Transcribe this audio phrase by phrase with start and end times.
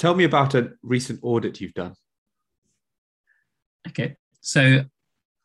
[0.00, 1.94] tell me about a recent audit you've done.
[3.86, 4.80] Okay, so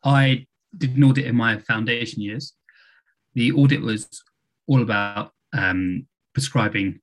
[0.03, 0.47] I
[0.77, 2.53] did an audit in my foundation years.
[3.33, 4.07] The audit was
[4.67, 7.01] all about um, prescribing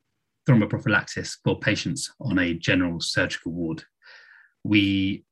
[0.49, 3.85] thromboprophylaxis for patients on a general surgical ward.
[4.65, 5.25] We,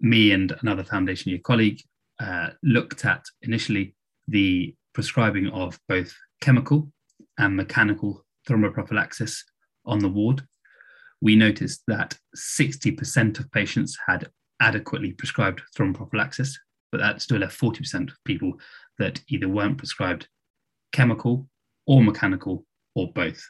[0.00, 1.80] me and another foundation year colleague,
[2.20, 3.96] uh, looked at initially
[4.28, 6.92] the prescribing of both chemical
[7.36, 9.40] and mechanical thromboprophylaxis
[9.84, 10.46] on the ward.
[11.24, 14.28] We noticed that 60% of patients had
[14.60, 16.50] adequately prescribed thromboprophylaxis,
[16.92, 18.52] but that still left 40% of people
[18.98, 20.28] that either weren't prescribed
[20.92, 21.48] chemical
[21.86, 23.42] or mechanical or both.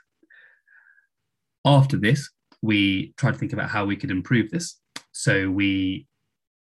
[1.64, 2.30] After this,
[2.62, 4.78] we tried to think about how we could improve this.
[5.10, 6.06] So we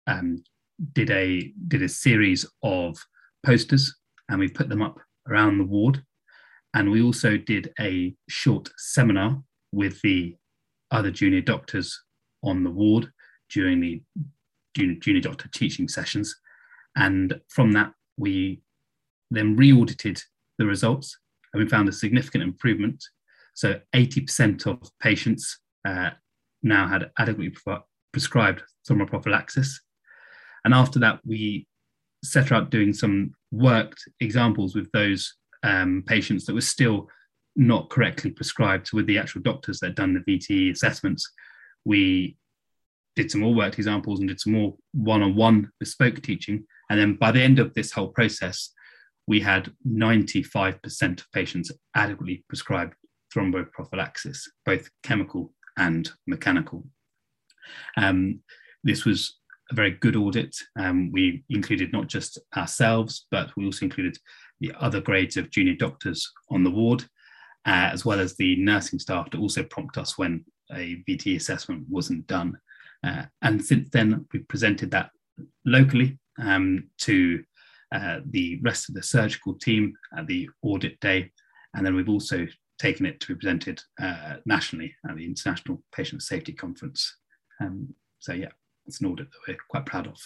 [0.07, 0.45] um,
[0.93, 2.99] did a did a series of
[3.47, 3.97] posters
[4.29, 6.05] and we put them up around the ward.
[6.75, 10.37] And we also did a short seminar with the
[10.91, 12.02] other junior doctors
[12.42, 13.10] on the ward
[13.51, 14.02] during the
[14.77, 16.35] junior, junior doctor teaching sessions.
[16.96, 18.63] And from that, we
[19.30, 20.21] then re audited
[20.59, 21.18] the results
[21.52, 23.04] and we found a significant improvement.
[23.54, 26.10] So 80% of patients uh,
[26.63, 27.79] now had adequately pre-
[28.13, 29.68] prescribed thromboprophylaxis.
[30.65, 31.66] And after that, we
[32.24, 37.09] set out doing some worked examples with those um, patients that were still
[37.59, 38.92] not correctly prescribed.
[38.92, 41.30] With the actual doctors that done the VTE assessments,
[41.84, 42.37] we
[43.16, 46.64] did some more worked examples and did some more one-on-one bespoke teaching.
[46.88, 48.73] And then by the end of this whole process,
[49.26, 52.95] we had 95% of patients adequately prescribed
[53.34, 56.86] thromboprophylaxis, both chemical and mechanical.
[57.96, 58.40] Um,
[58.84, 59.36] this was
[59.70, 60.56] a very good audit.
[60.79, 64.16] Um, we included not just ourselves, but we also included
[64.60, 67.04] the other grades of junior doctors on the ward,
[67.66, 71.84] uh, as well as the nursing staff to also prompt us when a VT assessment
[71.88, 72.59] wasn't done.
[73.04, 75.10] Uh, and since then, we've presented that
[75.64, 77.42] locally um, to
[77.94, 81.30] uh, the rest of the surgical team at the audit day.
[81.74, 82.47] And then we've also
[82.78, 87.16] taken it to be presented uh, nationally at the International Patient Safety Conference.
[87.60, 88.50] Um, so, yeah,
[88.86, 90.16] it's an audit that we're quite proud of.